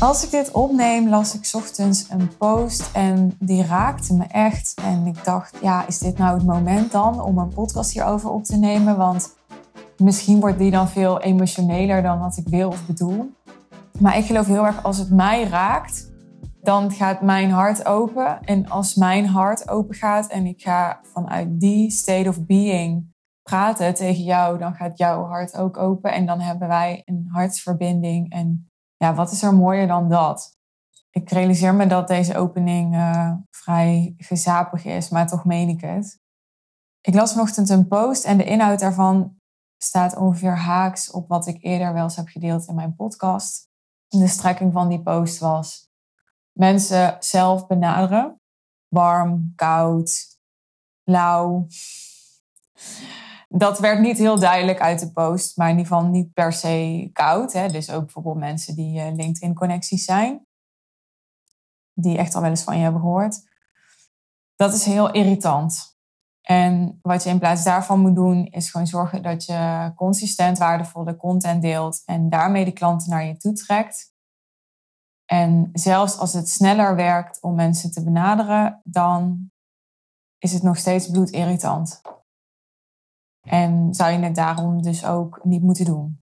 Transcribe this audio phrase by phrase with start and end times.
[0.00, 4.74] Als ik dit opneem, las ik ochtends een post en die raakte me echt.
[4.82, 8.44] En ik dacht, ja, is dit nou het moment dan om een podcast hierover op
[8.44, 8.96] te nemen?
[8.96, 9.36] Want
[9.96, 13.32] misschien wordt die dan veel emotioneler dan wat ik wil of bedoel.
[14.00, 16.12] Maar ik geloof heel erg, als het mij raakt,
[16.62, 18.40] dan gaat mijn hart open.
[18.44, 23.94] En als mijn hart open gaat en ik ga vanuit die state of being praten
[23.94, 26.12] tegen jou, dan gaat jouw hart ook open.
[26.12, 28.30] En dan hebben wij een hartsverbinding.
[28.30, 30.54] En ja, wat is er mooier dan dat?
[31.10, 36.20] Ik realiseer me dat deze opening uh, vrij gezapig is, maar toch meen ik het.
[37.00, 39.36] Ik las vanochtend een post en de inhoud daarvan
[39.76, 43.68] staat ongeveer haaks op wat ik eerder wel eens heb gedeeld in mijn podcast.
[44.08, 45.90] De strekking van die post was
[46.52, 48.40] mensen zelf benaderen.
[48.88, 50.38] Warm, koud,
[51.04, 51.66] lauw.
[53.58, 57.10] Dat werd niet heel duidelijk uit de post, maar in ieder geval niet per se
[57.12, 57.52] koud.
[57.52, 57.68] Hè.
[57.68, 60.46] Dus ook bijvoorbeeld mensen die uh, LinkedIn-connecties zijn,
[61.92, 63.40] die echt al wel eens van je hebben gehoord.
[64.56, 65.96] Dat is heel irritant.
[66.42, 71.16] En wat je in plaats daarvan moet doen, is gewoon zorgen dat je consistent waardevolle
[71.16, 74.14] content deelt en daarmee de klanten naar je toe trekt.
[75.24, 79.50] En zelfs als het sneller werkt om mensen te benaderen, dan
[80.38, 82.00] is het nog steeds bloedirritant.
[83.46, 86.20] En zou je het daarom dus ook niet moeten doen.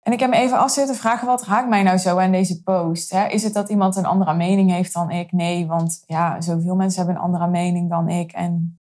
[0.00, 2.62] En ik heb me even af zitten vragen, wat raakt mij nou zo aan deze
[2.62, 3.14] post?
[3.14, 5.32] Is het dat iemand een andere mening heeft dan ik?
[5.32, 8.32] Nee, want ja, zoveel mensen hebben een andere mening dan ik.
[8.32, 8.80] En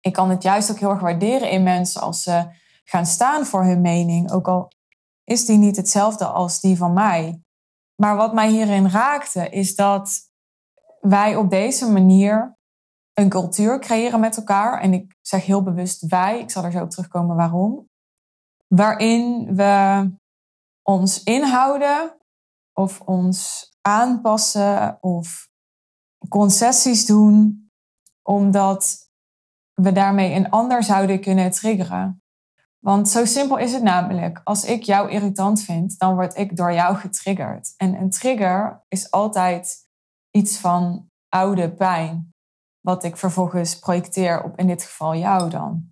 [0.00, 2.46] ik kan het juist ook heel erg waarderen in mensen als ze
[2.84, 4.32] gaan staan voor hun mening.
[4.32, 4.68] Ook al
[5.24, 7.40] is die niet hetzelfde als die van mij.
[8.02, 10.20] Maar wat mij hierin raakte, is dat
[11.00, 12.55] wij op deze manier
[13.18, 14.80] een cultuur creëren met elkaar.
[14.80, 17.88] En ik zeg heel bewust wij, ik zal er zo op terugkomen waarom.
[18.66, 20.10] Waarin we
[20.82, 22.16] ons inhouden
[22.72, 25.48] of ons aanpassen of
[26.28, 27.70] concessies doen,
[28.22, 29.10] omdat
[29.72, 32.22] we daarmee een ander zouden kunnen triggeren.
[32.78, 34.40] Want zo simpel is het namelijk.
[34.44, 37.74] Als ik jou irritant vind, dan word ik door jou getriggerd.
[37.76, 39.76] En een trigger is altijd
[40.30, 42.34] iets van oude pijn
[42.86, 45.90] wat ik vervolgens projecteer op in dit geval jou dan.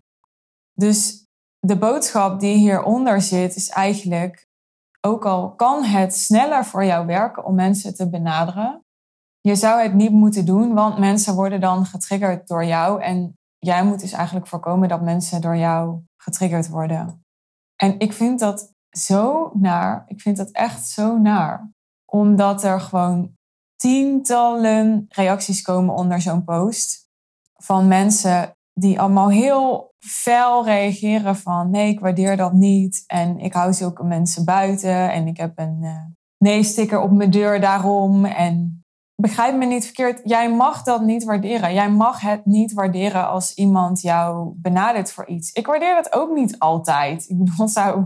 [0.73, 1.25] Dus
[1.59, 4.47] de boodschap die hieronder zit is eigenlijk,
[5.01, 8.85] ook al kan het sneller voor jou werken om mensen te benaderen,
[9.41, 13.85] je zou het niet moeten doen, want mensen worden dan getriggerd door jou en jij
[13.85, 17.25] moet dus eigenlijk voorkomen dat mensen door jou getriggerd worden.
[17.77, 20.05] En ik vind dat zo naar.
[20.07, 21.71] Ik vind dat echt zo naar.
[22.05, 23.35] Omdat er gewoon
[23.77, 27.09] tientallen reacties komen onder zo'n post.
[27.55, 33.05] Van mensen die allemaal heel fel reageren van nee, ik waardeer dat niet.
[33.07, 35.13] En ik hou zulke mensen buiten.
[35.13, 36.05] En ik heb een uh,
[36.39, 38.25] nee-sticker op mijn deur daarom.
[38.25, 38.85] En
[39.17, 40.21] begrijp me niet verkeerd.
[40.25, 41.75] Jij mag dat niet waarderen.
[41.75, 45.53] Jij mag het niet waarderen als iemand jou benadert voor iets.
[45.53, 47.29] Ik waardeer dat ook niet altijd.
[47.29, 48.05] Ik bedoel, het zou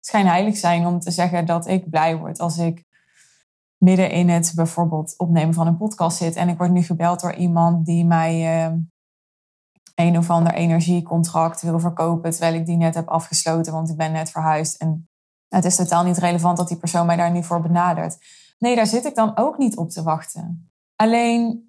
[0.00, 2.84] schijnheilig zijn om te zeggen dat ik blij word als ik
[3.84, 7.34] midden in het bijvoorbeeld opnemen van een podcast zit en ik word nu gebeld door
[7.34, 8.76] iemand die mij uh,
[9.94, 14.12] een of ander energiecontract wil verkopen terwijl ik die net heb afgesloten, want ik ben
[14.12, 15.08] net verhuisd en
[15.48, 18.18] het is totaal niet relevant dat die persoon mij daar nu voor benadert.
[18.58, 20.70] Nee, daar zit ik dan ook niet op te wachten.
[20.96, 21.68] Alleen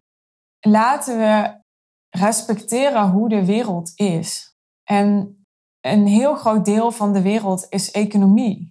[0.60, 1.60] laten we
[2.10, 4.56] respecteren hoe de wereld is.
[4.84, 5.36] En
[5.82, 8.71] een heel groot deel van de wereld is economie.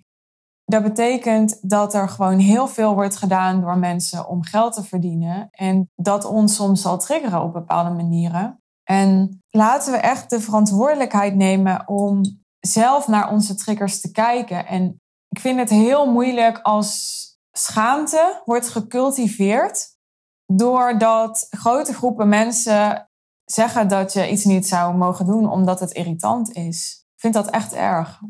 [0.71, 5.49] Dat betekent dat er gewoon heel veel wordt gedaan door mensen om geld te verdienen.
[5.51, 8.63] En dat ons soms zal triggeren op bepaalde manieren.
[8.85, 12.23] En laten we echt de verantwoordelijkheid nemen om
[12.61, 14.67] zelf naar onze triggers te kijken.
[14.67, 19.97] En ik vind het heel moeilijk als schaamte wordt gecultiveerd
[20.47, 23.11] doordat grote groepen mensen
[23.45, 27.05] zeggen dat je iets niet zou mogen doen omdat het irritant is.
[27.15, 28.21] Ik vind dat echt erg.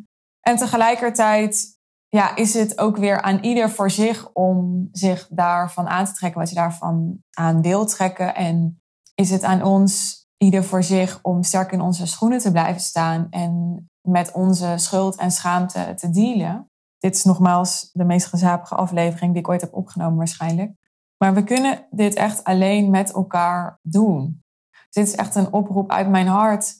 [0.40, 1.78] En tegelijkertijd
[2.10, 6.40] ja, is het ook weer aan ieder voor zich om zich daarvan aan te trekken
[6.40, 8.34] wat je daarvan aan wil trekken.
[8.34, 8.82] En
[9.14, 13.26] is het aan ons, ieder voor zich, om sterk in onze schoenen te blijven staan
[13.30, 16.70] en met onze schuld en schaamte te dealen.
[16.98, 20.72] Dit is nogmaals de meest gezapige aflevering die ik ooit heb opgenomen waarschijnlijk.
[21.16, 24.42] Maar we kunnen dit echt alleen met elkaar doen.
[24.90, 26.74] dit is echt een oproep uit mijn hart.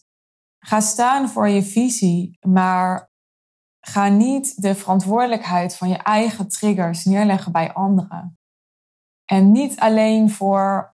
[0.59, 3.10] Ga staan voor je visie, maar
[3.81, 8.39] ga niet de verantwoordelijkheid van je eigen triggers neerleggen bij anderen.
[9.25, 10.95] En niet alleen voor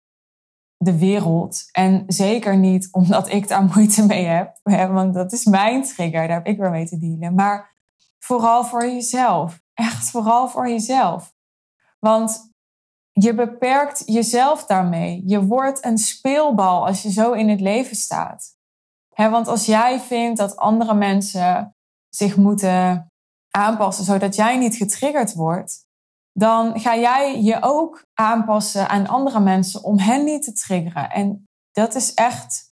[0.77, 1.69] de wereld.
[1.73, 4.59] En zeker niet omdat ik daar moeite mee heb.
[4.93, 7.35] Want dat is mijn trigger, daar heb ik weer mee te dealen.
[7.35, 7.77] Maar
[8.19, 9.61] vooral voor jezelf.
[9.75, 11.35] Echt vooral voor jezelf.
[11.99, 12.51] Want
[13.13, 15.23] je beperkt jezelf daarmee.
[15.27, 18.57] Je wordt een speelbal als je zo in het leven staat.
[19.15, 21.77] want als jij vindt dat andere mensen
[22.15, 23.07] zich moeten
[23.51, 25.85] aanpassen zodat jij niet getriggerd wordt,
[26.33, 31.11] dan ga jij je ook aanpassen aan andere mensen om hen niet te triggeren.
[31.11, 32.71] En dat is echt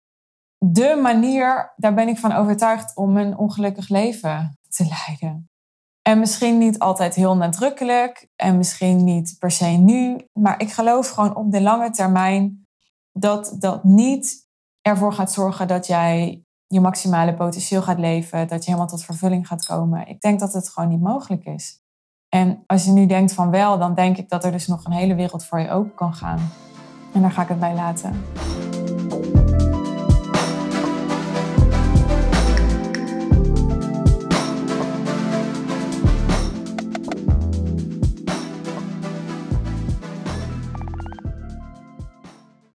[0.58, 5.48] de manier, daar ben ik van overtuigd, om een ongelukkig leven te leiden.
[6.02, 11.08] En misschien niet altijd heel nadrukkelijk en misschien niet per se nu, maar ik geloof
[11.08, 12.64] gewoon op de lange termijn
[13.12, 14.46] dat dat niet
[14.80, 19.46] ervoor gaat zorgen dat jij je maximale potentieel gaat leven, dat je helemaal tot vervulling
[19.46, 20.08] gaat komen.
[20.08, 21.82] Ik denk dat het gewoon niet mogelijk is.
[22.28, 24.92] En als je nu denkt van wel, dan denk ik dat er dus nog een
[24.92, 26.50] hele wereld voor je open kan gaan.
[27.14, 28.24] En daar ga ik het bij laten.